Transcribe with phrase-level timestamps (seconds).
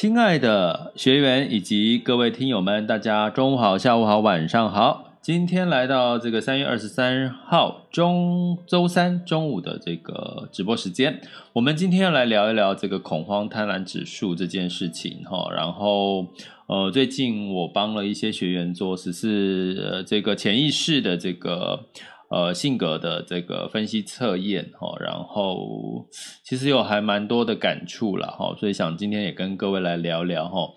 [0.00, 5.18] 亲爱的学员以及各位听友们，大家中午好、下午好、晚上好。
[5.20, 11.20] 今天来到这个三月二十三号中周三中午的这个直播时间，
[11.52, 15.52] 我们今天要来聊一聊这个恐慌贪婪指数这件事情哈。
[15.52, 16.28] 然后
[16.68, 21.86] 呃，最近我帮了一些学员做十四呃这个潜意识的这个。
[22.30, 26.06] 呃，性格的这个分析测验哈，然后
[26.44, 30.74] 其实有还蛮多的感触了哈，所以想今天也跟各位来聊聊哈。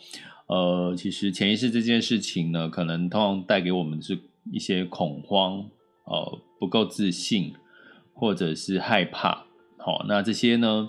[0.47, 4.17] 呃，其实潜意识这件事情呢，可能通常带给我们是
[4.53, 5.65] 一些恐慌，
[6.05, 7.53] 呃，不够自信，
[8.13, 9.45] 或者是害怕。
[9.77, 10.87] 好，那这些呢，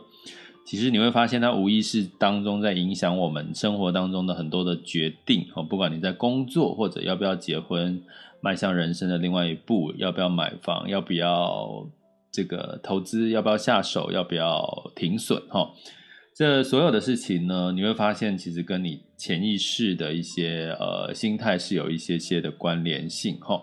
[0.65, 8.01] 其实你会发现它无意识当中在影响我们生活当中的很多的决定哦，不管你在工作或者要不要结婚。
[8.43, 10.89] 迈向人生的另外一步，要不要买房？
[10.89, 11.89] 要不要
[12.33, 13.31] 这个投资？
[13.31, 14.11] 要不要下手？
[14.11, 15.41] 要不要停损？
[15.49, 15.71] 哈，
[16.35, 23.39] 这所有的事情呢，你会发现其实跟你潜意识的一些呃心态是有一些些的关联性。
[23.41, 23.63] 哈，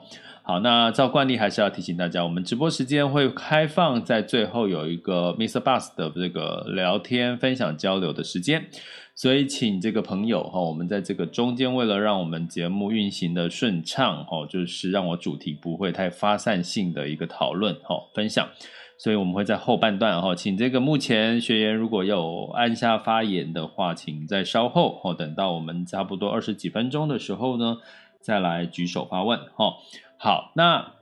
[0.50, 5.60] 好，那照惯例还是要提醒大家，我们直播时间会开放在最后有一个 Mr.
[5.60, 8.66] Bus 的这个聊天、分享、交流的时间。
[9.14, 18.50] 所以，请这个朋友哈，我们在这个中间，为了让我们节目运行的顺畅哈，就是让我主题不会太发散性的一个讨论哈分享，
[18.98, 27.78] 所以我们会在后半段哈，请这个目前学员如果有按下发言的话，请在稍后哦，等到我们差不多二十几分钟的时候呢，
[28.20, 29.76] 再来举手发问哈。
[30.22, 30.96] 好，那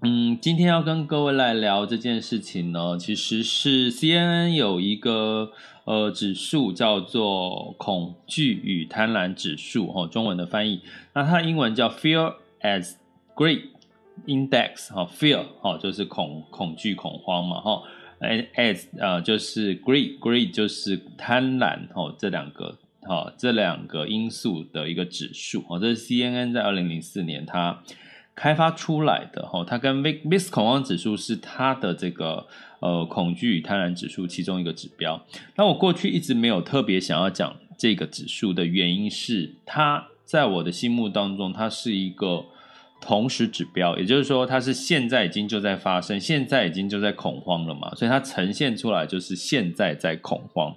[0.00, 5.52] 嗯，今天要跟各位来聊这件事情呢，其实是 CNN 有一个。
[5.84, 10.80] 呃，指数叫做恐惧与贪婪指数，哈，中文的翻译。
[11.14, 12.94] 那它英文叫 Fear as
[13.36, 13.66] Greed
[14.26, 17.84] Index，哈，Fear，哈，就是恐恐惧恐慌嘛，哈
[18.56, 27.80] ，as 呃就是 Greed，Greed 就是贪婪，哈，这两个，哈，这两个因素的一个指数，哈，这是 CNN 在二零零四年它
[28.36, 32.46] 开发出来的，哈，它跟 VIX 恐慌指数是它的这个。
[32.78, 35.26] 呃，恐惧与贪婪指数其中一个指标。
[35.56, 42.44] 那我过去一直没有特别想要讲这个指数的原因是，它在我的心目当中，它是一个
[43.00, 50.76] 同时指标，也就是说，它是现在已经就在发生，现在已经就在恐慌了嘛，所以它呈现出来就是现在在恐慌，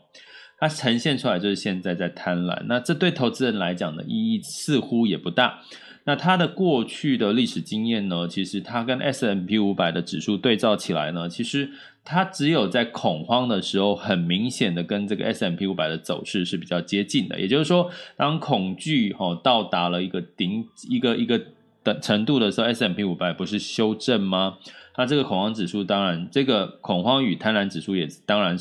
[0.57, 2.63] 它呈现出来就是现在在贪婪。
[2.67, 5.59] 那这对投资人来讲的意义似乎也不大。
[6.05, 8.27] 那它的过去的历史经验呢？
[8.27, 11.69] 其实它跟 S M P 五百的指数对照起来呢，其实
[12.03, 17.39] 它只有在恐慌的时候，很明显的跟这个 S M P 五百的走势是比较接近的。
[17.39, 21.39] 也就是说，当恐惧哈到达了一个顶一个一个
[21.83, 24.57] 的程度的时候，S M P 五百不是修正吗？
[24.97, 28.57] 那这个恐慌指数当然，这个恐慌与贪婪指数也当然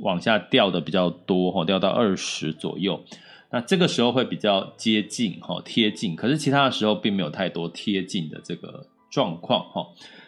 [0.00, 3.04] 往下掉的比较多哈，掉到二十左右。
[3.50, 9.86] 那这个时候会比较接近哈，贴近，可是其他的时候并没有太多贴近的这个状况哈。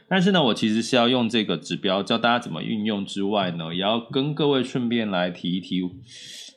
[0.08, 5.82] 但是呢，我其实是要用这个指标教大家怎么运用之外呢，也要跟各位顺便来提一提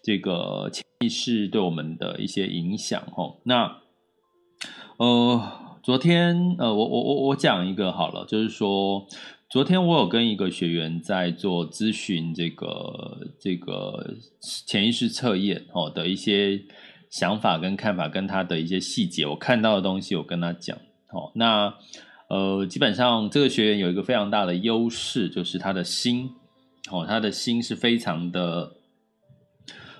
[0.04, 3.36] 这个潜意识对我们的一些影响哈。
[3.44, 3.78] 那
[4.98, 9.08] 呃，昨天呃，我我我我讲一个好了，就是说。
[9.54, 14.16] 昨天我有跟一个学员在做咨询，这个这个
[14.66, 16.60] 潜意识测验哦的一些
[17.12, 20.76] 想法跟看法，跟他的一些细节，我看到的东西，我跟他讲
[21.12, 21.32] 哦。
[21.36, 21.72] 那
[22.30, 26.32] 呃，基本上这个学员有一个非常大的优势，就是他的心
[26.90, 28.72] 哦，他的心是非常的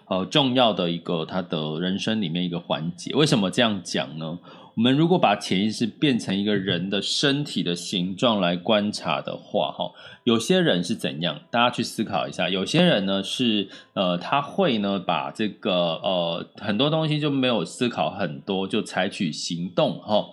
[0.08, 3.14] 呃重要的一个他的人生里面一个环节。
[3.14, 4.40] 为什么这样讲呢？
[4.76, 9.92] 我们如果把潜意识变成一个人的身体的形状来观察的话，哈，
[10.24, 11.40] 有些人是怎样？
[11.52, 12.50] 大家去思考一下。
[12.50, 20.26] 有些人呢是呃，他会呢把这个呃很多东西就没有思考很多，就采取行动，哈。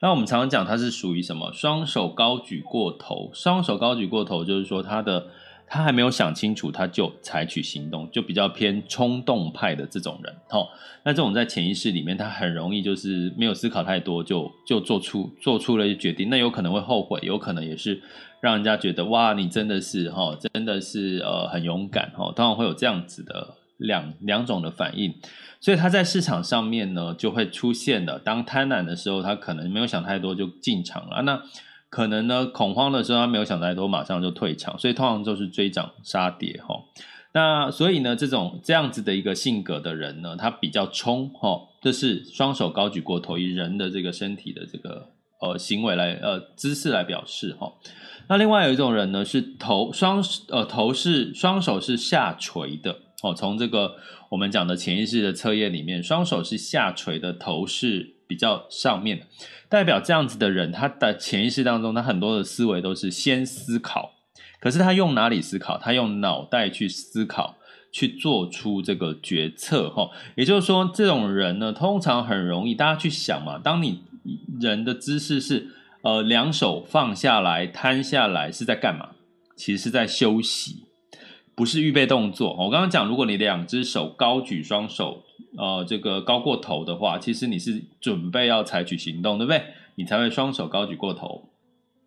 [0.00, 1.50] 那我们常常讲他是属于什么？
[1.52, 5.28] 双手高举过头，双手高举过头就是说他的。
[5.68, 10.32] 他还没有想清楚，他就采取行动，就比较偏冲动派的这种人。
[10.48, 10.68] 齁，
[11.04, 16.30] 那这种在潜意识里面，他很容易就是没有思考太多，就就做出做出了一决定。
[16.30, 18.00] 那有可能会后悔，有可能也是
[18.40, 22.32] 让人家觉得哇，你真的是齁，真的是呃很勇敢齁。
[22.32, 25.12] 当然会有这样子的两两种的反应，
[25.60, 28.18] 所以他在市场上面呢就会出现了。
[28.20, 31.22] 当贪婪的时候，他可能没有想太多就进场了。
[31.22, 31.42] 那
[31.88, 36.76] 可能呢，恐慌的时候他没有想太多，马上就退场，所以通常就是追涨杀跌哈。
[37.32, 45.10] 那所以呢，这种这样子的一个性格的人呢，他比较冲哈，这是双手高举过头，以人的这个身体的这个
[45.42, 47.72] 呃行为来呃姿势来表示哈。
[48.28, 53.96] 那另外有一种人呢，是头双呃头是双手是下垂的哦，从这个
[54.30, 59.26] 我们讲的潜意识的测验里面，双手是下垂的，头是比较上面的。
[59.68, 64.12] 代表这样子的人，他的潜意识当中，他很多的思维都是先思考，
[64.60, 65.76] 可是他用哪里思考？
[65.76, 67.56] 他用脑袋去思考，
[67.90, 70.10] 去做出这个决策，哈。
[70.36, 74.02] 也就是说，这种人呢，通常很容易，大家去想嘛，当你
[74.60, 75.68] 人的姿势是
[76.02, 79.10] 呃两手放下来，摊下来，是在干嘛？
[79.56, 80.85] 其实是在休息，
[81.56, 82.54] 不是预备动作。
[82.54, 85.24] 我刚刚讲，如果你两只手高举双手。
[85.58, 89.62] 呃，这个高过头的话，其实你是准备要采取行动，对不对？
[89.94, 91.48] 你才会双手高举过头。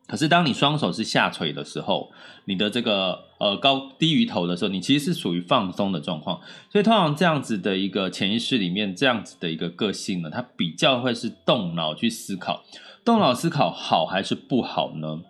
[0.06, 2.12] 可是当你双手是下垂的时候，
[2.46, 6.40] 你的这个呃高低于头的时候，你其实是属于放松的状况。
[6.70, 12.64] 所以通常这样子的一个潜意识里面，这样子的一个个性呢，它比较会是动脑去思考。
[13.04, 15.22] 动脑思考好还是不好呢？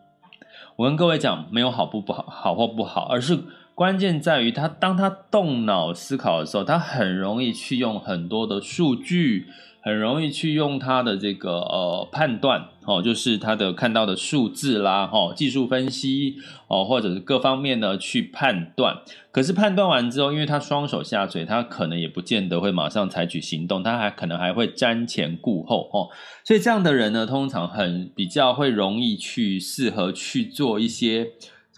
[0.75, 3.39] 我跟各位讲，没有好不不好，好或不好，而是。
[3.80, 9.46] 关键在于他，当他动脑思考的时候，他很容易去用很多的数据，
[9.81, 16.36] 很容易去用他的这个呃判断哦，就是他的看到的数字啦，哦，技术分析
[16.68, 18.98] 哦，或者是各方面呢去判断。
[19.31, 26.10] 可是判断完之后，因为他双手下垂，他可能也不见得会马上采取行动，他还可能还会瞻前顾后哦。
[26.44, 31.30] 所以这样的人呢，通常很比较会容易去适合去做一些。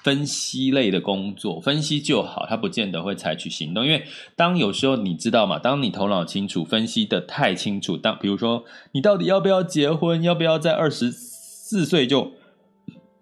[0.04, 3.86] 分析类的工作，分析就好，他不见得会采取行动。
[3.86, 4.04] 因为
[4.36, 5.60] 当有时候你知道吗？
[5.60, 8.64] 当你头脑清楚，分析的太清楚，当比如说
[8.94, 12.32] 你到底要不要结婚，要不要在二十四岁就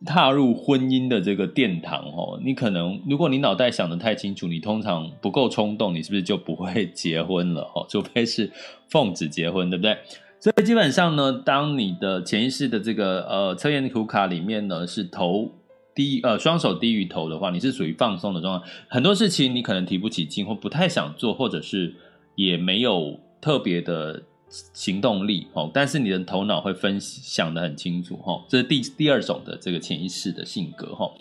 [0.05, 7.85] 踏入婚姻的这个殿堂哦，你可能如果你脑袋想的太清楚，你通常不够冲动，你是不是就不会结婚了哦？
[7.91, 8.49] 除非是
[8.89, 9.97] 奉旨结婚，对不对？
[10.39, 15.51] 所以基本上呢，当你的潜意识的这个呃测验图卡里面呢是头。
[15.99, 18.65] 低呃，双手低于头的话，你是属于放松的状态。
[18.87, 21.93] 很多事情你可能提不起劲，或不太想做，或者是
[22.35, 25.69] 也没有特别的行动力哦。
[25.73, 28.41] 但是你的头脑会分析想得很清楚哈。
[28.47, 31.11] 这是第第二种的这个潜意识的性格哈。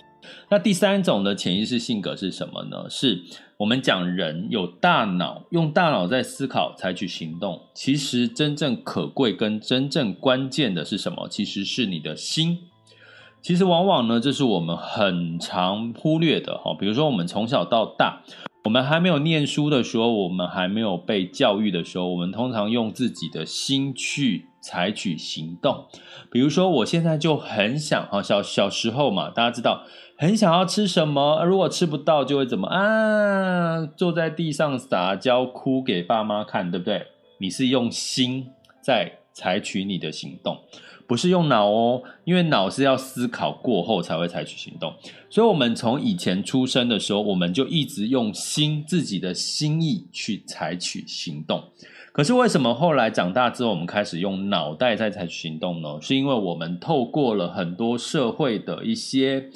[0.48, 2.88] 那第三种的潜意识性格是什么呢？
[2.88, 3.20] 是
[3.56, 7.60] 我们讲人有大脑，用大脑在思考，采取行动。
[7.74, 11.26] 其实真正可贵跟真正关键的是什么？
[11.28, 12.58] 其实是你的心。
[13.48, 16.76] 其实往往呢，这是我们很常忽略的哈。
[16.78, 18.20] 比如说，我们从小到大，
[18.64, 25.86] 我们还没有念书的时候，我们还没有被教育的时候，我们通常用自己的心去采取行动。
[26.30, 29.82] 比如说，我现在就很想哈，小小时候嘛，大家知道，
[30.18, 33.86] 很想要吃什么，如果吃不到，就会怎么啊？
[33.96, 37.06] 坐在地上撒娇，哭给爸妈看，对不对？
[37.40, 38.48] 你是用心
[38.82, 40.58] 在采取你的行动。
[41.08, 44.92] 不是用脑哦，因为脑是要思考过后才会采取行动。
[45.30, 51.64] 所以，我们从以前出生的时候，我们就一直用心自己的心意去采取行动。
[52.12, 55.98] 可是，为什么后来长大之后，我们开始用脑袋在采取行动呢？
[56.02, 59.48] 是因为我们透过了很多社会的一些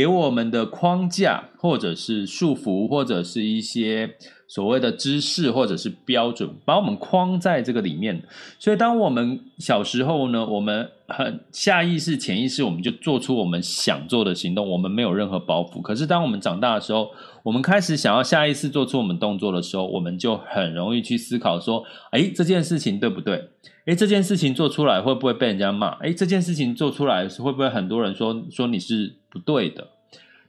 [0.00, 4.14] 给我们的框架，或者是束缚，或者是一些。
[4.48, 8.20] 所谓的知识或者是标准，把我们框在这个里面。
[8.58, 15.80] 所以，当我们小时候呢，我们很下意识、潜意识，我们就做出我们想做的行动，我们没有任何包袱。
[15.80, 17.12] 可是，当我们长大的时候，
[17.44, 23.50] 我们开始想要下意识做出我们动作的时候，我们就很容易去思考说：诶，这件事情对不对？
[23.84, 25.90] 诶，这件事情做出来会不会被人家骂？
[25.98, 29.88] 诶，这件事情做出来会不会很多人说说你是不对的？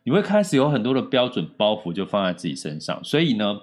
[0.03, 3.61] 你会开始有很多的标准包袱就放在自己身上，所以呢。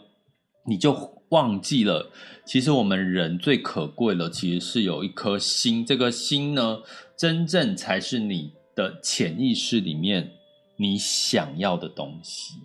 [0.70, 2.10] 你就忘记了，
[2.44, 5.82] 其实我们人最可贵的，其实是有一颗心。
[5.82, 6.80] 这个心呢，
[7.16, 10.32] 真正才是你的潜意识里面
[10.76, 12.56] 你想要的东西。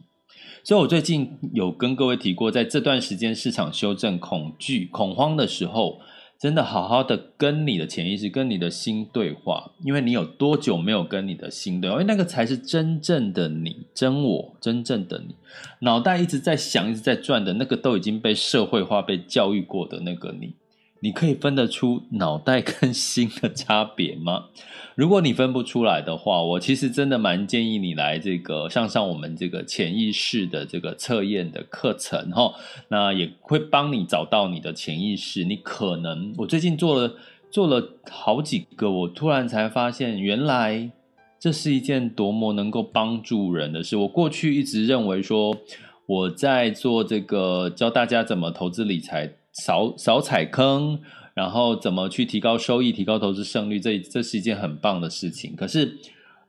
[0.66, 6.02] 所以我最近有跟各位提过，在这段时间市场修正、恐惧、恐慌的时候。
[6.44, 11.94] 真的好好的跟你的潜意识、跟你的心对话，因为你有多久没有跟你的心对话？
[11.94, 15.36] 因为那个才是真正的你，真我，真正的你。
[15.80, 20.56] 脑袋一直在想、一直在转的那个，都已经被社会化、被教育过的那个你。
[21.00, 24.48] 你可以分得出脑袋跟心的差别吗？
[24.96, 32.54] 如果你分不出来的话，我其实真的蛮建议你来这个上上我们这个潜意识的这个测验的课程哈。
[32.90, 35.44] 那也会帮你找到你的潜意识。
[35.44, 37.16] 你可能我最近做了
[37.50, 40.92] 做了好几个，我突然才发现，原来
[41.40, 43.98] 这是一件多么能够帮助人的事。
[43.98, 45.58] 我过去一直认为说
[46.06, 49.34] 我在做这个教大家怎么投资理财。
[49.54, 51.00] 少少踩坑，
[51.34, 55.56] 然后怎么去提高收益、提高投资胜率，这这是一件很棒的事情。
[55.56, 55.98] 可是，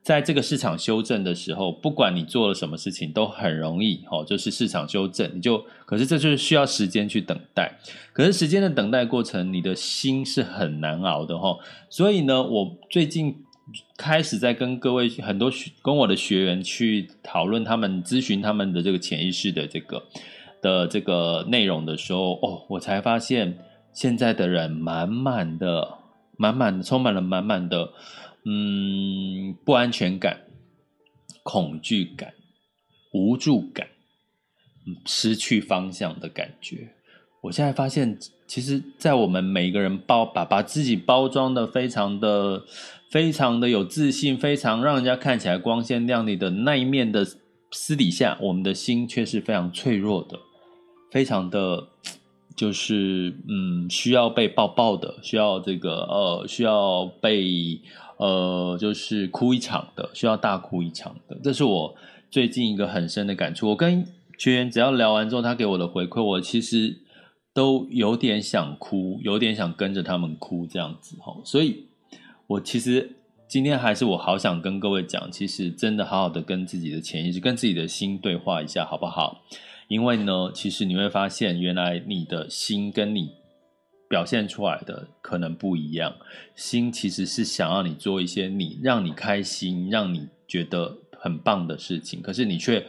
[0.02, 7.78] 在这个市场修正的时候，不管你做了什么事情，都很容易哦，就是市场修正，你就可是这就是需要时间去等待。
[8.12, 11.56] 可是时间的等待过程，你的心是很难熬的哈。
[11.88, 13.36] 所以呢，我最近
[13.96, 15.50] 开始在跟各位很多
[15.82, 20.02] 跟我的学员去讨论他们咨询他们的这个潜意识的这个。
[20.62, 23.58] 的这个内容的时候，哦，我才发现
[23.94, 25.98] 现在的人满满的、
[26.36, 27.92] 满满的，充满了满满的，
[28.44, 30.40] 嗯，不安全感、
[31.42, 32.34] 恐惧感、
[33.12, 33.86] 无助感，
[35.06, 36.90] 失去方向的感觉。
[37.42, 42.64] 我现在发现，其实，在我们每一个人包把把自己包装的非常的、
[43.10, 47.26] 非常的有自信，非常让人家看起来光鲜亮丽的那一面的
[47.70, 50.38] 私底下，我们的心却是非常脆弱的。
[51.10, 51.88] 非常的，
[52.56, 57.80] 就是嗯，需要被抱抱的，需要这个呃，需要被
[58.16, 61.36] 呃，就是哭一场的，需要大哭一场的。
[61.42, 61.94] 这是我
[62.30, 63.70] 最近一个很深的感触。
[63.70, 64.06] 我跟
[64.38, 66.96] 学员只要聊完之后，他给我的回馈，我其实
[67.52, 71.36] 都有点想哭，有点想跟着他们哭这样子哈。
[71.44, 71.86] 所以，
[72.46, 73.16] 我其实
[73.48, 79.42] 今天还是我好想跟各位讲，其实真的好好的跟自己的潜意识、跟自己的心对话一下，好不好？
[79.94, 83.30] 因为呢，其实你会发现，原来你的心跟你
[84.08, 86.16] 表现出来的可能不一样。
[86.56, 92.84] 心其实是想要你做一些你让你开心、让你觉得很棒的事情，可是你却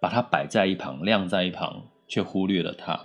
[0.00, 2.98] 把它摆在一旁、晾在一旁，却忽略了它。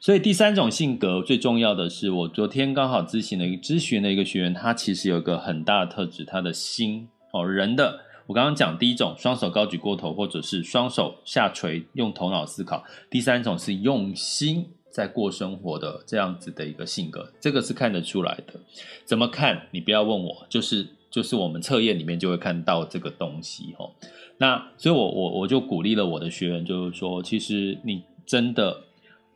[0.00, 8.00] 所以第三种性格最重要的是，我昨天刚好咨询了一个咨询的一个学员，他其实有一个很大的特质，他的心哦，人的。
[8.26, 18.58] 我刚刚讲第一种，双手高举过头，或者是双手下垂，用头脑思考；第三种是用心在过生活的这样子的一个性格，这个是看得出来的。
[19.04, 19.68] 怎么看？
[19.70, 23.92] 你不要问我，就是就是我们测验里面就会看到这个东西哦。
[24.38, 28.82] 那所以我，我我我就鼓励了我的学员，就是说，其实你真的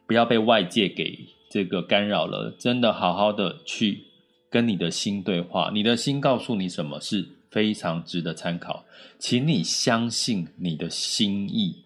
[0.07, 4.05] 不要被外界给这个干扰了，真的好好的去
[4.51, 7.29] 跟你的心对话，你的心告诉你什么是。
[7.51, 8.85] 非常值得参考，
[9.19, 11.77] 请你相信你的心意。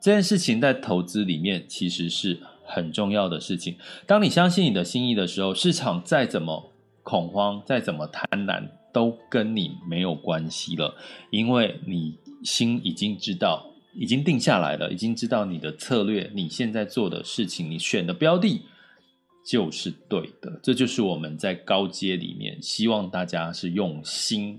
[0.00, 3.76] 这件事情在投资里面其实是很重要的事情。
[4.06, 6.72] 当你相信你的心意的时候，市场再怎么
[7.02, 10.94] 恐慌，再怎么贪婪，都跟你没有关系了，
[11.30, 18.62] 因为你心已经知道，已经定下来了，已经知道你的策略，你现在做的事情，你选的标的。
[19.44, 24.56] 就是对的，这就是我们在高阶里面希望大家是用心。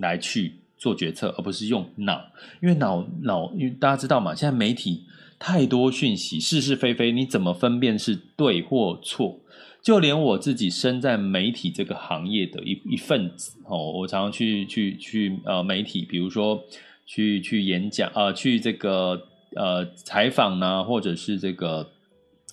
[0.00, 2.20] 来去做决策，而不是用脑，
[2.60, 5.04] 因为脑脑，因为大家知道嘛，现在媒体
[5.38, 9.38] 太多讯息，是是非非，你怎么分辨是对或错？
[9.82, 16.62] 就连我自己身在媒体这个行业的一一份子哦，我常常去去去呃媒体，比如说
[17.06, 19.22] 去去演讲啊、呃，去这个
[19.56, 21.90] 呃采访呢，或者是这个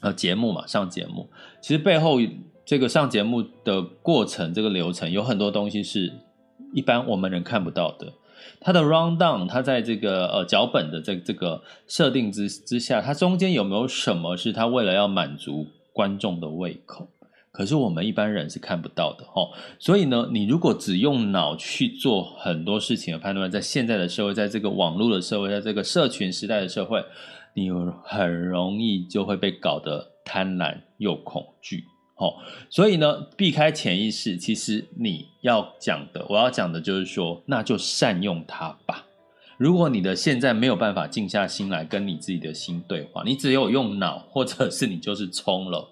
[0.01, 1.29] 呃节目嘛，上节目，
[1.61, 2.17] 其实背后
[2.65, 6.11] 这个上节目的过程，这个流程有很多东西是。
[6.73, 8.13] 一般我们人看不到的，
[8.59, 17.07] 它的 round down，它在这个呃脚本的这这个设定之之下，它中间有没有什么是它为了要满足观众的胃口？
[17.51, 19.49] 可是我们一般人是看不到的哦。
[19.79, 27.03] 所以呢，你如果只用脑去做很多事情的判断，在现在的社会，在这个网络的社会，在这个社群时代的社会，
[27.55, 27.71] 你
[28.03, 31.85] 很容易就会被搞得贪婪又恐惧。
[32.19, 39.05] 好，所以呢，避开潜意识，其实你要讲的，我要讲的就是说，那就善用它吧，
[39.57, 45.87] 如果你的现在没有办法静下心来跟你自己的心对话，你只有用脑，或者是你就是冲了，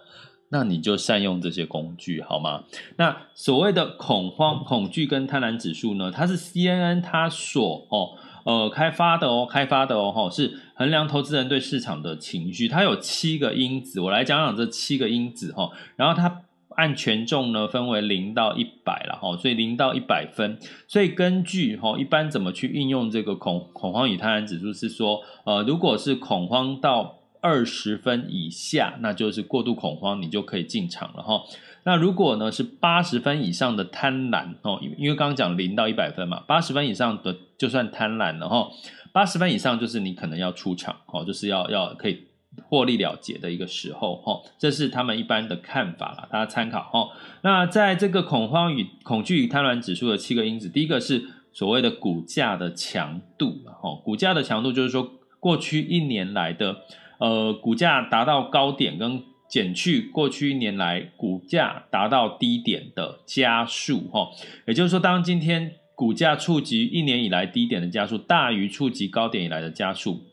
[0.50, 2.64] 那你就善用这些工具好吗？
[2.98, 6.12] 那所谓的恐慌、恐惧跟贪婪指数呢？
[6.12, 16.42] 它是 CNN 它所哦呃开发的哦，开发的哦，哈，是衡量投资人对市场的情绪，它有七个因子，我来讲讲这七个因子哈，然后它。
[16.78, 20.60] 按权重呢，分为零到一百了哈，所以零到一百分。
[20.90, 31.42] 所以根据哈，一般怎么去运用这个恐恐慌与贪婪指数是说，呃，如果是恐慌到二十分以下，那就是过度恐慌，你就可以进场了哈。
[31.86, 38.68] 那如果呢是八十分以上的贪婪哦，因为刚刚讲零到一百分嘛，八十分以上的就算贪婪了哈，
[39.14, 42.28] 八十分以上就是你可能要出场哦，就是要要可以。
[42.70, 47.10] 获利了结的一个时候，哈，这是他们一般的看法啦，大家参考哈。
[47.42, 55.06] 那在这个恐慌与恐惧与贪婪指数的七个因子，第一个是所谓的股价的强度，哈，股价的强度就是说
[55.42, 56.78] 过去一年来的
[57.20, 59.22] 呃股价达到高点跟
[59.56, 64.30] 减去过去一年来股价达到低点的加速，哈，
[64.68, 70.24] 也就是说，当今天股价触及一年以来低点的加速大于触及高点以来的加速，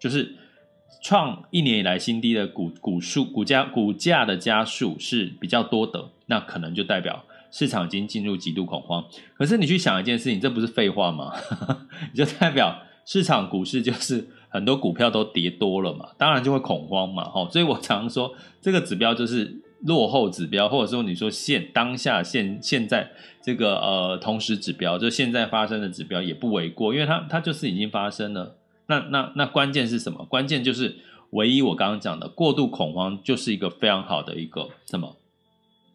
[0.00, 0.36] 就是。
[1.02, 9.04] 创一年以来新低的股股数股价股价的加速是比较多的，那可能就代表市场已经进入极度恐慌。
[9.34, 11.34] 可是你去想一件事情，这不是废话吗？
[12.10, 17.24] 你 就代表市场股市就是很多股票都跌多了嘛，当然就会恐慌嘛。
[17.24, 23.10] 吼，所以我常说这个指标就是落后指标，或者说你说现当下现现在
[23.42, 28.54] 这个呃同时指标，就现在发生的指标也不为过，因为它它就是已经发生了。
[28.86, 30.24] 那那那关键是什么？
[30.26, 30.98] 关键就是
[31.30, 35.16] 唯一我刚刚讲的过度恐慌，就是一个非常好的一个什么？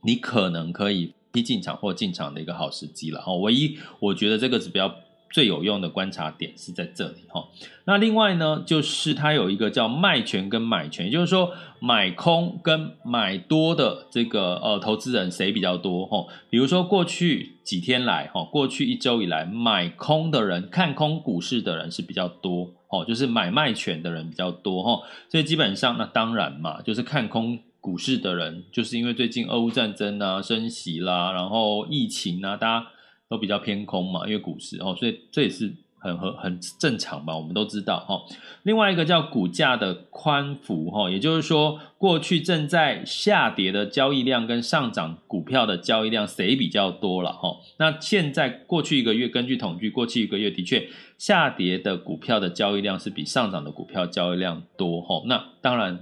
[0.04, 3.22] 你可能可以逼进场或进场的一个好时机了。
[3.22, 4.94] 哈，唯一我觉得这个指标
[5.30, 7.18] 最有用的观察点是在这里。
[7.28, 7.48] 哈，
[7.86, 16.06] 那另外呢，就是它有一个叫卖权跟买权，也就是说买空跟买多的这个呃投资人谁比较多？
[16.06, 22.72] 哈，比如说过去几天来，哈，过去一周以来买空的人看空股市的人是比较多。
[22.92, 32.88] 哦，就是买卖权的人比较多哈，所以基本上那当然嘛，就是看空股市的人，就是因为最近俄乌战争啊、升息啦，然后疫情啊，大家
[33.30, 35.72] 都比较偏空嘛，因为股市哦，所以这也是。
[36.02, 38.24] 很很很正常吧，我们都知道哈。
[38.64, 47.58] 另外一个叫股价的宽幅哈，也就是说，过去正在下跌的交易量跟上涨股票的交易量谁比较多了哈？
[47.80, 50.88] 那现在过去一个月，根据统计，过去一个月的确
[51.18, 55.22] 下跌的股票的交易量是比上涨的股票交易量多哈。
[55.26, 56.00] 那当然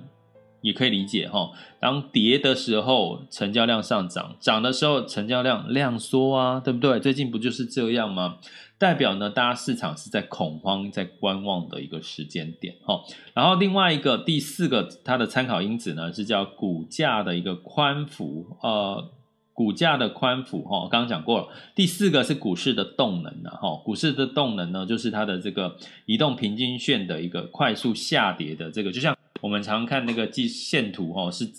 [0.68, 1.50] 也可以理解哈，
[1.80, 7.00] 当跌的时候成交量上涨，涨的时候成交量量缩啊，对不对？
[7.00, 8.38] 最近不就是这样吗？
[8.78, 13.02] 代表呢，大家市场是在恐慌、在观望的一个时间点，哈。
[13.34, 19.10] 然后另外一个第四个它的参考因子呢，是叫股价的一个宽幅，呃，
[19.54, 21.48] 股价的宽幅，哈，刚刚讲过了。
[21.74, 25.76] 第四个是股市的动能呢，哈，股市的动能呢，就是它的这个
[26.06, 31.52] 移动平均线的一个快速下跌的这个，就像我们常看那个季线图，哈，是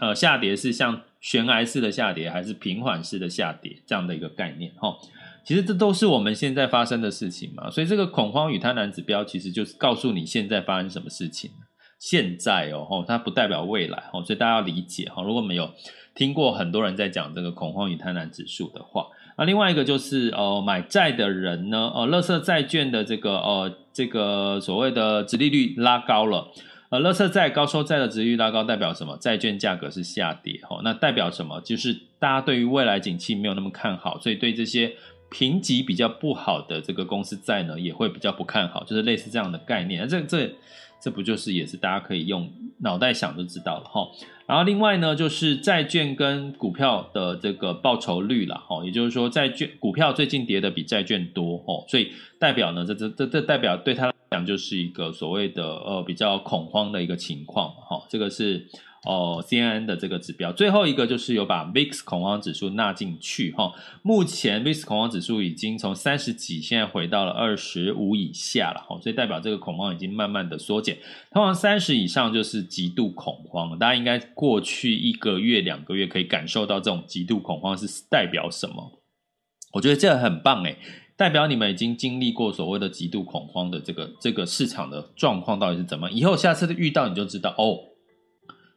[0.00, 4.96] 呃下跌是像悬崖式的下跌，还是平缓式的下跌这样的一个概念，哈。
[5.44, 11.50] 其实这都是我们现在发生的事情嘛，所以这个恐慌与贪婪指标其实就是告诉你现在发生什么事情。
[11.98, 15.22] 现在哦，它不代表未来哦，所以大家要理解哈。
[15.22, 15.70] 如果没有
[16.14, 19.06] 听过很多人在讲这个恐慌与贪婪指数的话，
[19.38, 26.48] 那另外一个就是呃，买债的人呢，呃，垃圾债券的这个呃，这个所谓的殖利率拉高了，
[26.92, 29.16] 呃，垃圾债高收债的值率拉高代表什么？
[29.18, 31.58] 债券价格是下跌哈，那代表什么？
[31.62, 34.92] 就是大家对于未来景气没有那么看好，所以对这些。
[35.34, 40.06] 评级比较不好的这个公司债呢，也会比较不看好，就是类似这样的概念。
[40.06, 40.46] 这这
[41.00, 44.06] 这不就是也是大家可以用脑袋想就知道了哈。
[44.46, 58.68] 然后另外呢，就是债券跟股票的这个报酬率了哈，也就是说债券股票最近跌的比债券多哦，所以代表呢，这这这这代表对它讲就是一个所谓的呃比较恐慌的一个情况哈，这个是。
[59.04, 63.72] 哦，CNN 的这个指标，最后一个就是有把 VIX 恐慌指数纳进去哈。
[64.02, 70.98] 目前 VIX 恐慌指数已经从三十几，现在回到了二十五以下了哈，所以代表这个恐慌已经慢慢的缩减。
[71.32, 79.00] 通常三十以上就是极度恐慌，大家应该过去一个月、两个月可以感受到这种极度恐慌是代表什么？
[79.72, 80.76] 我觉得这很棒诶，
[81.16, 86.10] 代表你们已经经历过所谓的极度恐慌的这个这个市场的状况到底是怎么？
[86.10, 87.78] 以后下次遇到你就知道哦。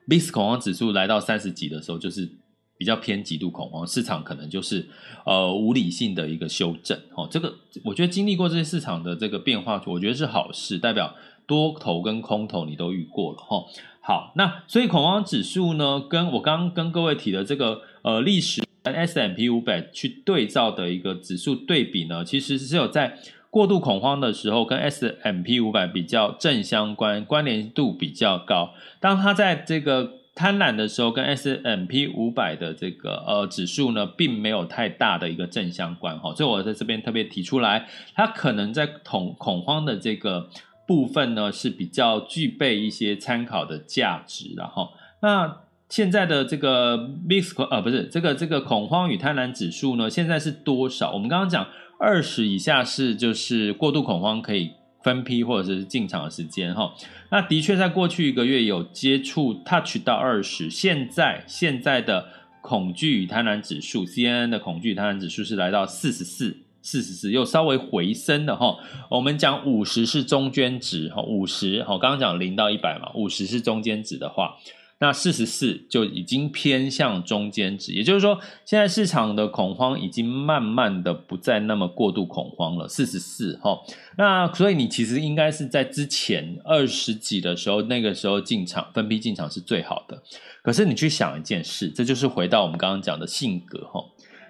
[0.07, 2.29] VIX 恐慌指数来到三十几的时候，就是
[2.77, 4.87] 比较偏极度恐慌，市场可能就是
[5.25, 7.27] 呃无理性的一个修正哦。
[7.31, 7.51] 这个
[7.83, 11.15] 我觉得经历过这些市场的这个变化，我觉得是好事，代表
[11.47, 13.63] 多头跟空头你都遇过了哈。
[14.01, 23.17] 好，那所以恐慌指数呢，跟我刚刚跟各位提的这个呃历史跟 S M P 五百去对照的一个指数对比呢，其实是有在
[23.49, 28.75] 过度恐慌的时候跟 S M P 五百比较正相关，关联度比较高。
[28.99, 40.49] 当它在这个贪婪的时候，跟 S M P 五百的这个呃指数呢，并没有太大的一个正相关哈，所以我在这边特别提出来，它可能在恐恐慌的这个
[40.85, 51.11] 部分呢，是比较具备一些参考的价值，然后那现在的这个 VIX 呃不是这个这个恐慌与贪婪指数呢，现在是多少？
[51.13, 51.67] 我们刚刚讲
[51.99, 54.71] 二十以下是就是过度恐慌可以。
[55.03, 56.91] 分批或者是进场的时间哈，
[57.29, 62.25] 那的确在过去一个月有接触 touch 到二十，现在现在的
[62.59, 68.79] 恐惧与贪婪指数，CNN 的恐惧与贪婪指数是来到四十四，四十四又稍微回升的哈。
[69.11, 74.55] 我们讲五十是中间值哈，五十哈，刚刚讲零到一百嘛，五十是中间值的话。
[74.97, 82.87] 那四十四就已经偏向中间值，也就是说，现在市场的恐慌已经慢慢的不再那么过度恐慌了。
[82.87, 83.77] 四十四哈，
[84.17, 90.23] 那所以你其实应该是在之前二十几的时候，那个时候进场分批进场是最好的。
[90.63, 94.01] 可是你去想一件事，这就是回到我们刚刚讲的性格哈，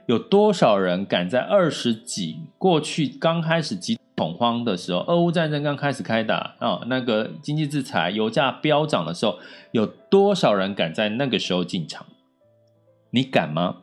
[0.05, 9.37] 有多少人敢在二十几过去刚开始急恐慌的时候，俄乌战争刚开始开打啊，那个经济制裁、油价飙涨的时候，
[9.71, 12.05] 有多少人敢在那个时候进场？
[13.11, 13.77] 你敢吗？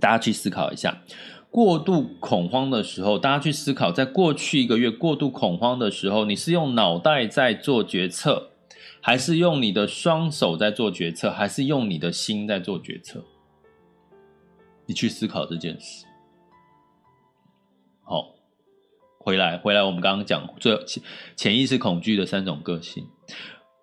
[0.00, 1.02] 大家去思考一下。
[1.50, 8.50] 过度恐慌的时候，大家去思考，在过去一个月过度恐慌的时候，你是用脑袋在做决策，
[9.00, 13.22] 还是用你的双手在做决策，还是用你的心在做决策？
[14.86, 16.04] 你去思考这件事。
[19.24, 20.78] 回来，回来，我们刚刚讲最
[21.34, 23.06] 潜意识恐惧的三种个性。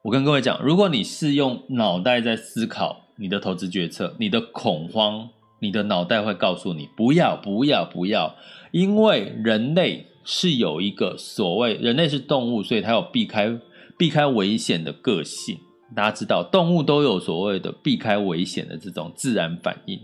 [0.04, 5.28] 我跟各位讲，如果你是用脑袋在思考你的投资决策，你的恐慌，
[5.60, 8.36] 你的脑袋会告诉你不要，不要，不要，
[8.70, 13.60] 因为人类是有一个所谓，人类是动物，所以它有避开
[13.98, 15.58] 避开危险的个性。
[15.96, 20.00] 大家知道，动物都有所谓的避开危险的这种自然反应。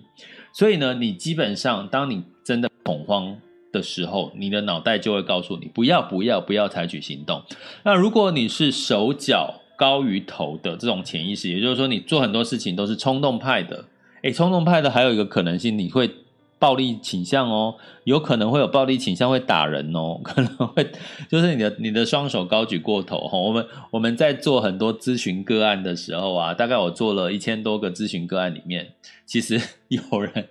[0.51, 3.37] 所以呢，你基本上当你真的恐慌。
[3.77, 7.43] 的时候，你的脑袋就会告诉你不要不要不要采取行动。
[7.83, 13.85] 那如果你是手脚高于头的这种潜意识，也就是说你做很多事情都是冲动派的。
[14.23, 16.09] 诶，冲动派的还有一个可能性，你会
[16.59, 20.89] 暴力倾向哦，有可能会有暴力倾向，会打人哦， 可能会
[21.29, 23.37] 就是你的你的双手高举过头哈。
[23.37, 28.93] 我们我们在做很多咨询个案的时候啊，大概我做了一千多个咨询个案里面，
[29.25, 30.49] 其实 有人。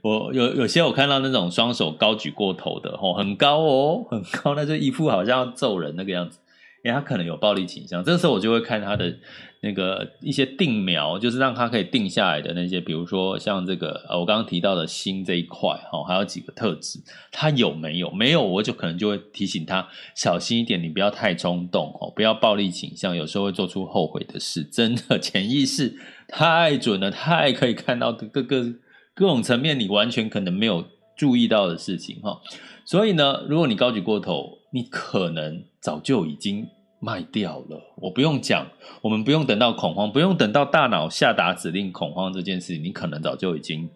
[0.00, 6.38] 我有有些我看到那种双手高举过头的吼，很高哦，很高，那就一副好像要揍人那个样子，
[6.84, 8.04] 因为他可能有暴力倾向。
[8.04, 9.12] 这时候我就会看他的
[9.60, 18.10] 那个一些定苗，就是让他可以定下来的那些，比如说像这个呃，我刚刚提到的心这一块哈，还有几个特质，他有没有？
[18.10, 24.62] 没有，我就可能就会提醒他小心一点，你不要太冲动哦，不要暴力倾向，有时候会做出后悔的事。
[24.64, 25.96] 真的潜意识
[26.28, 28.74] 太准了，太可以看到各个。
[29.14, 30.84] 各种层面你完全可能没有
[31.16, 32.40] 注意到的事情哈，
[32.84, 36.68] 所以呢，如果你高举过头，你可能早就已经
[37.00, 37.94] 卖掉了。
[37.96, 38.70] 我不用讲，
[39.02, 43.88] 我们不用等到恐慌，不用等到大脑下达指令恐慌这件事情，你可能早就已经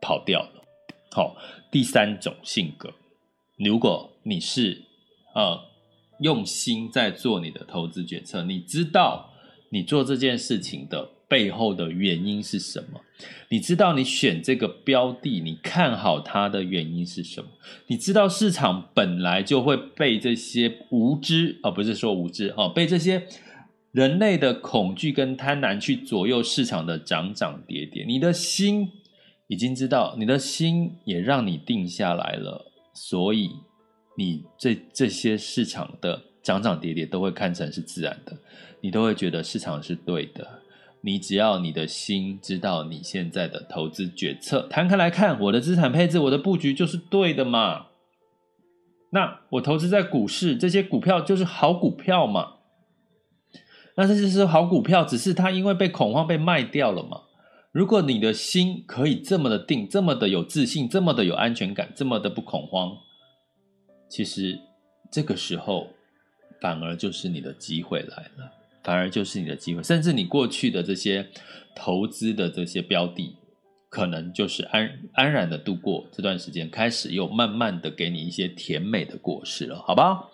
[0.00, 0.62] 跑掉了。
[1.10, 1.36] 好，
[1.70, 2.92] 第三种性格，
[3.56, 4.82] 如果你是
[5.34, 5.60] 呃
[6.20, 9.30] 用心在做你的投资决策，你知道
[9.70, 11.10] 你做这件事情的。
[11.32, 13.00] 背后的原因是什么？
[13.48, 17.48] 你知道你选这个标的，你看好它的原因是什么？
[17.86, 23.26] 你知道市场本来就会被这些无知，而、不是说无知，哦，被这些
[23.92, 28.04] 人类的恐惧跟贪婪去左右市场的涨涨跌跌。
[28.06, 28.90] 你的心
[29.46, 33.48] 已经知道，你的心也让你定下来了，所以
[34.18, 38.36] 你这这些市场的涨涨跌跌都会看成是自然的，
[38.82, 40.58] 你都会觉得市场是对的。
[41.04, 47.86] 你只要你的心知道你现在的投资决策，摊开来看，我的资产配置，我的布局就是对的嘛。
[49.10, 52.54] 那我投资在股市，这些股票就是好股票嘛。
[53.96, 57.22] 那这就是好股票，只是它因为被恐慌被卖掉了嘛。
[57.72, 62.96] 如果你的心可以这么的定，这么的有自信，这么的有安全感，这么的不恐慌，
[64.08, 64.58] 其实
[65.10, 65.88] 这个时候
[66.60, 68.61] 反而就是你的机会来了。
[68.82, 71.26] 反而就是你的机会，甚至你过去的这些
[71.74, 73.36] 投资的这些标的，
[73.88, 80.28] 可能就是安安然的度过这段时间，开始又慢慢的给你一些甜美的果实了，好吧？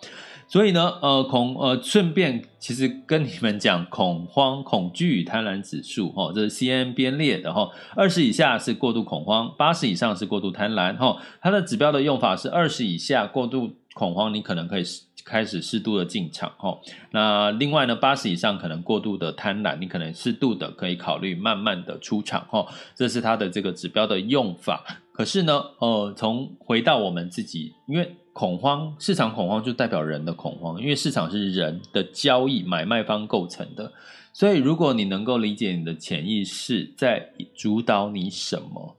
[0.47, 14.83] 所以呢，呃，恐呃，顺便其实跟你们讲，恐慌、恐惧与贪婪指数，哈、哦，这是 CNN 编列的，哈、哦，二十以下是过度恐慌，八十以上是过度贪婪，哈、哦，它的指标的用法是二十以下过度恐慌，你可能可以
[15.25, 16.79] 开始适度的进场，哈、哦，
[17.11, 24.83] 那另外呢，八十以上可能过度的贪婪，你可能适度的可以考虑慢慢的出场，哈、哦，这是它的这个指标的用法。
[25.13, 28.15] 可是呢，呃，从回到我们自己，因为。
[28.31, 33.91] 恐慌，市场恐慌就代表人的恐慌，因为市场是人的交易买卖方构成的，
[34.31, 38.95] 所以如果你能够理解你的潜意识在主导你什么，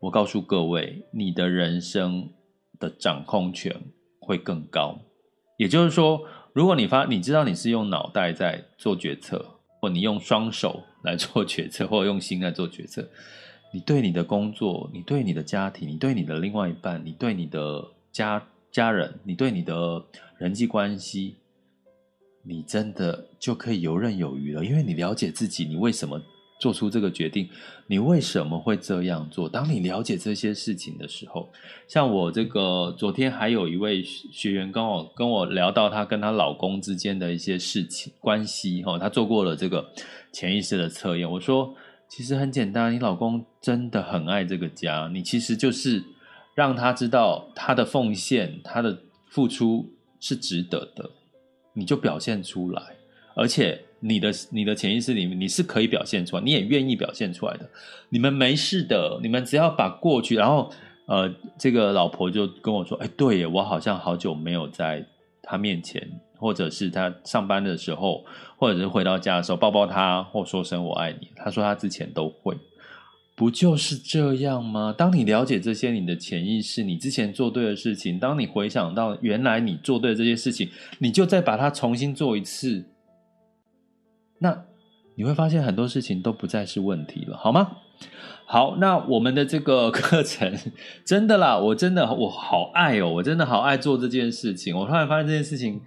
[0.00, 2.28] 我告诉各位，你的人生
[2.78, 3.74] 的掌控权
[4.20, 4.98] 会更高。
[5.56, 9.44] 也就是说，如果你发，你知道你是用脑袋在做决策，
[9.80, 13.08] 或你用双手来做决策，或用心在做决策，
[13.72, 18.42] 你对你的工作，你对你的家庭，你对你的另外一半，你对你的家。
[18.72, 20.04] 家人，你对你的
[20.36, 21.36] 人际关系，
[22.42, 26.20] 你真的就可以游刃有余了，因为你了解自己，你为什么
[26.66, 27.48] 做出这个决定，
[27.86, 29.48] 你为什么会这样做？
[29.48, 31.48] 当你了解这些事情的时候，
[31.86, 39.92] 像我这个昨天还有一位学员跟我跟我聊到她跟她老公之间的一些事情关系，哈，她做过了这个
[40.32, 41.30] 潜意识的测验。
[41.30, 41.72] 我说，
[42.08, 46.02] 其实很简单，你老公真的很爱这个家，你其实就是。
[46.56, 48.98] 让他知道他的奉献、他的
[49.28, 51.10] 付出是值得的，
[51.74, 52.96] 你就表现出来，
[53.34, 57.68] 而且你的你的潜意识里面你是可以表现出来，你也愿意表现出来的。
[58.10, 60.70] 你们没事的，你们只要把过去，然后
[61.06, 65.06] 呃，这个老婆就跟我说：“哎，对耶，我好像好久没有在
[65.42, 66.02] 他面前，
[66.36, 68.24] 或者是他上班的时候，
[68.56, 72.56] 或者是回到家的时候抱抱他，或说声我爱你。”他说他之前都会。
[73.36, 74.94] 不就是这样吗？
[74.96, 80.68] 当你了解这些，你的潜意识，你之前做对的事情，当你回想到原来你做对的这些事情，
[81.00, 82.82] 你就再把它重新做一次，
[84.38, 84.64] 那
[85.14, 87.78] 你会发现很多事情都不再是问题了，好吗？
[88.44, 90.54] 好，那我们的这个 课程
[91.04, 94.76] 真的啦，我真的我好爱哦，我真的好爱做这件事情。
[94.76, 95.80] 我突然发现这件事情。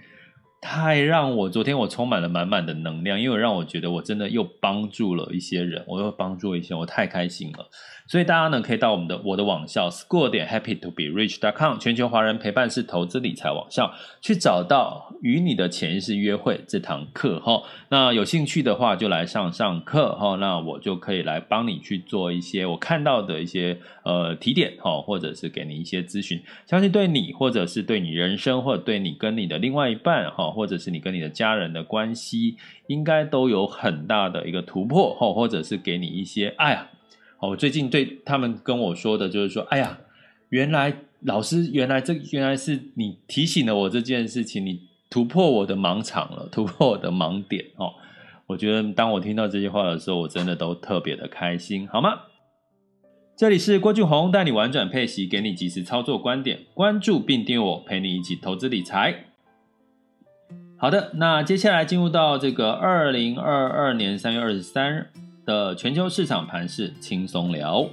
[0.61, 7.69] 太让我昨天我充满了满满的能量，因为让我觉得我真的又帮助了一些人，我又帮助一些，我太开心了。
[8.07, 17.61] 所以大家呢，可以到我们的我的网校 school 点 happy to be rich dot com 全球华人陪伴式投资理财网校，去找到与你的潜意识约会这堂课哈。
[17.89, 20.35] 那有兴趣的话，就来上上课哈。
[20.37, 32.55] 那我就可以来帮你去做一些我看到的一些呃提点哈，或者是给你一些咨询，相信对你或者是对你人生，或者对你跟你的另外一半哈，或者是你跟你的家人的关系，
[32.87, 36.89] 应该都有很大的一个突破哈，或者是给你一些爱啊。
[37.41, 39.99] 我最近对他们跟我说的就是说，哎呀，
[40.49, 47.93] 原来老师，原来这原来是你提醒了我这件事情，你突破我的盲场了，突破我的盲点哦。
[48.47, 52.19] 我觉得当我听到这些话的时候，我真的都特别的开心，好吗？
[53.39, 59.27] 这里是郭俊宏带你玩转配息，给你及时操作观点，关注并订阅我，陪你一起投资理财。
[60.75, 65.07] 好的，那接下来进入到这个二零二二年三月二十三日。
[65.45, 67.89] 的全球市场盘势轻松聊。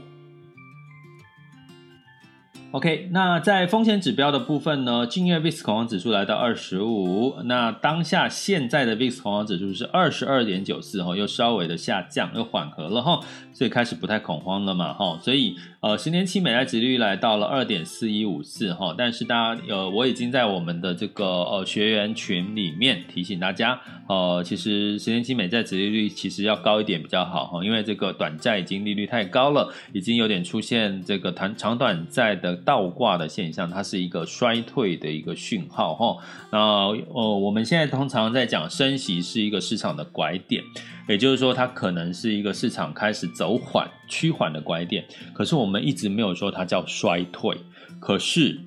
[2.77, 13.19] OK，那在风险指标的部分呢，近月 VIX 恐慌指数来到二十五，那当下现在的 VIX 恐慌指数是二十二点九四，哈，又稍微的下降，又缓和了哈，
[13.55, 32.55] 所以开始不太恐慌了嘛，哈，所以呃，十年期美债殖利率来到了二点四一五四，哈，但是大家呃，我已经在我们的这个呃学员群里面提醒大家，呃，其实十年期美债殖利率其实要高一点比较好，哈，因为这个短债已经利率太高了，已经有点出现这个长长短债的。
[32.67, 36.17] 倒挂的现象，它是一个衰退的一个讯号哈。
[36.51, 40.63] 那呃，我们现在通常在讲升息是一个市场的拐点，
[41.09, 45.05] 也就是说，它可能是一个市场开始走缓、趋缓的拐点。
[45.33, 47.57] 可是我们一直没有说它叫衰退。
[48.01, 48.61] 可是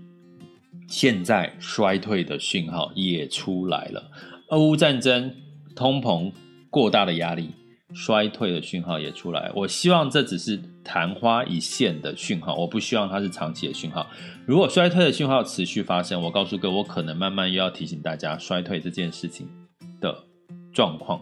[0.87, 4.09] 现在衰退的讯号也出来了，
[4.47, 5.35] 俄乌战争、
[5.75, 6.31] 通膨
[6.69, 7.51] 过大的压力。
[7.91, 14.07] 衰退的讯号也出来，我希望这只是昙花一现的讯号，我不希望它是长期的讯号。
[14.47, 19.47] 如果衰退的讯号持续发生，我告诉各位，我可能慢慢又要提醒大家衰退这件事情
[20.01, 20.23] 的
[20.73, 21.21] 状况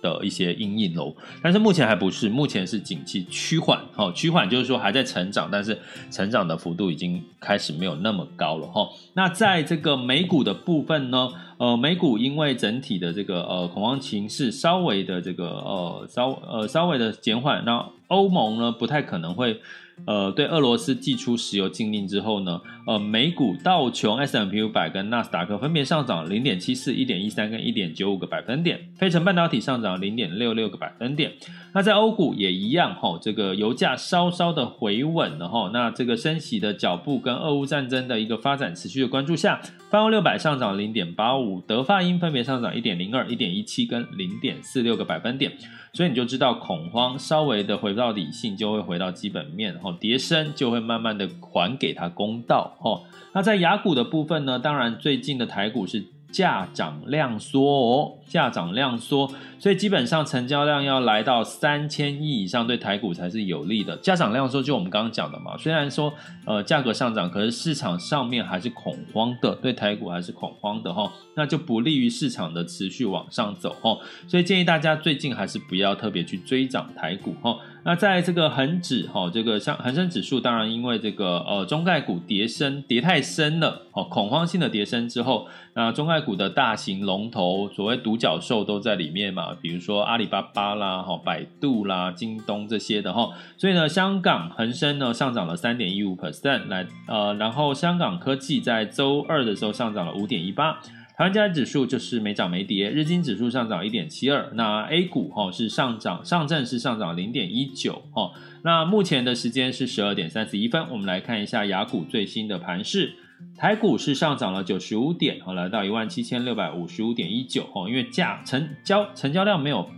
[0.00, 1.14] 的一些阴影喽。
[1.42, 5.78] 但是目前还不是，目前是景气趋缓，哈，趋缓就是说还在成长，但是
[6.10, 8.88] 成长的幅度已经开始没有那么高了，哈。
[9.12, 11.28] 那在这个美股的部分呢？
[11.58, 19.60] 呃，美股因为整体的这个呃恐慌情势稍微的这个呃稍呃稍微的减缓，那欧盟呢不太可能会。
[20.06, 31.34] 呃，对俄罗斯祭出石油禁令之后呢，呃，美股道琼、S&P 五百跟纳斯达克分别上涨零点七四、一点一三跟一点九五个百分点，费城半导体上涨零点六六个百分点。
[31.76, 39.60] 那在欧股也一样，哈，这个油价稍稍的回稳了，哈，那这个升息的脚步跟俄乌战争的一个发展持续的关注下，
[39.90, 45.50] 泛欧六百上涨零点八五，德法英分别上涨一点零二、一点一七跟零点四六个百分点。
[45.92, 53.02] 所以你就知道恐慌稍微的回到理性，就会回到基本面，吼，跌升就会慢慢的还给他公道，哈。
[53.32, 56.04] 那在雅股的部分呢，当然最近的台股是。
[56.34, 63.96] 价涨量缩哦，价涨量缩，所以基本上成交量要来到三千亿以上，对台股才是有利的。
[63.98, 66.12] 价涨量缩就我们刚刚讲的嘛，虽然说
[66.44, 73.96] 呃价格上涨，可是市场上面还是恐慌的，对台股还是恐慌的哈，那就不利于市场的持续往上走哈。
[74.26, 77.56] 所以建议大家最近还是不要特别去追涨台股哈。
[77.86, 100.80] 那在这个恒指哈，这个像恒生指数，当然因为这个呃中概股跌深跌太深了哦，恐慌性的跌深之后，那中概股的大型龙头所谓独角兽都在里面嘛，比如说阿里巴巴啦、哈百度啦、京东这些的哈，所以呢，香港恒生呢上涨了三点一五 percent 来呃，然后香港科技在周二的时候上涨了五点一八。
[101.16, 108.32] 台湾加指数就是没涨没跌，日经指数上涨一点七二，那 A 股哈是上涨，上证是上涨零点一九哈，
[108.64, 113.12] 那目前的时间是十二点三十一分，我们来看一下雅股最新的盘势，
[113.56, 119.88] 台股是上涨了九十五点，哈，来到一万七千六百五十五点一九，哈，因为价成交成交量没有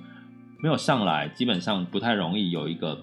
[0.63, 3.01] 没有上来，基本上不太容易有一个。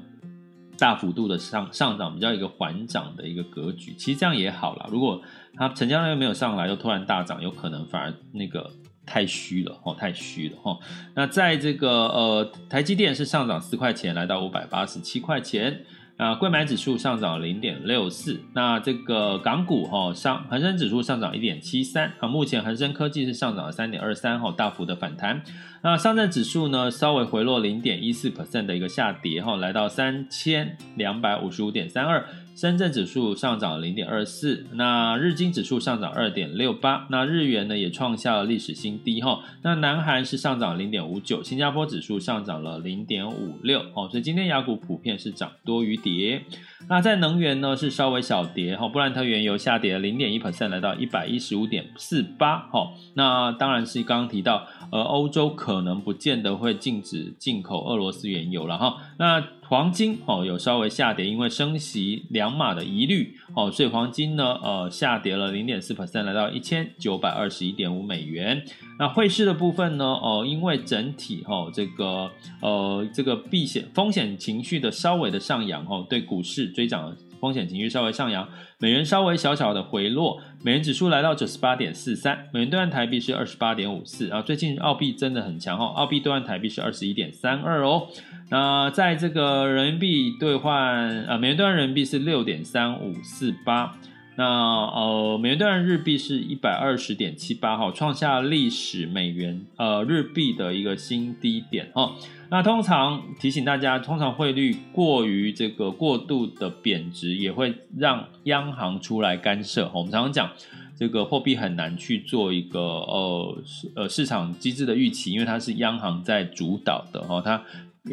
[0.76, 4.90] 大幅度的上上涨，比较一个缓涨的一个格局，其实这样也好啦。
[4.92, 5.22] 如果
[5.58, 8.70] 它成交量又没有上来，又突然大涨，有可能反而那个
[9.06, 10.80] 太虚了哦，太虚了哈。
[11.16, 15.82] 那在这个呃，台积电是上涨四块钱，来到五百八十七块钱。
[16.16, 25.44] 啊，柜买指数上涨零点六四，那这个港股哈上恒生指数上涨一点七三，啊，目前恒生科技是上涨了三点二三，哈，大幅的反弹。
[25.82, 32.24] 那上证指数呢稍微回落零点一四 percent 的一个下跌，哈，来到三千两百五十五点三二。
[32.56, 39.44] 深圳指数上涨零点二四，那日经指数上涨二点六八，那日元呢也创下了历史新低哈。
[39.64, 46.44] 那南韩是上涨零点五九，新加坡指数上涨了零点五六哦，所以今天雅股普遍是涨多于跌。
[46.90, 52.92] 那在能源呢是稍微小跌哈，布兰特原油下跌了零点一 percent，来到一百一十五点四八哈。
[53.16, 58.98] 那当然是刚刚提到，呃，欧洲可能不见得会禁止进口俄罗斯原油了哈。
[59.18, 68.64] 那黄金哦有稍微下跌，因为升息两码的疑虑哦，所以黄金呢呃下跌了零点四 percent，来到一千九百二十一点五美元。
[69.00, 72.30] 那汇市的部分呢，呃因为整体哈这个
[72.62, 77.16] 呃这个避险风险情绪的稍微的上扬哦，对股市追涨。
[77.42, 78.48] 风险情绪稍微上扬，
[78.80, 84.42] 美元稍微小小的回落，美元指数来到九十八点四三，美元兑换台币是二十八点五四啊。
[84.42, 88.08] 最近澳币真的很强哦，澳币兑换台币是二十一点三二哦。
[88.50, 93.94] 那在这个人民币兑换呃，美元兑换人民币是六点三五四八。
[94.36, 102.16] 那呃，美元兑换日币是一百二十点七八哈，创下历史美元呃日币的一个新低点哈。
[102.50, 109.92] 那通常提醒大家，通常汇率过于这个过度的贬值，也会让央行出来干涉。
[109.94, 110.52] 我们常常讲，
[110.96, 113.58] 这个货币很难去做一个呃
[113.96, 117.42] 呃市场机制的预期，因为它是央行在主导的哈。
[117.42, 117.64] 它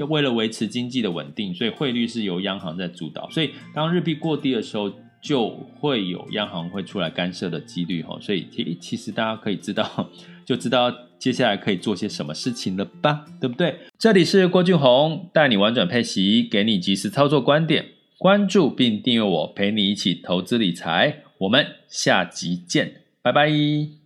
[0.07, 3.29] 为了维持经济的稳定，所以汇率是由央行在主导。
[3.31, 10.09] 所以当日币过低的时候，就会有央行会出来干涉的几率哈，所以其其实大家可以知道，
[10.45, 13.77] 就知道接下来可以做些什么事情了吧，对不对？
[13.99, 17.85] 这里是郭俊宏，带你玩转配息，给你及时操作观点，
[18.19, 24.00] 关注并订阅我，陪你一起投资理财，我们下集见，拜拜。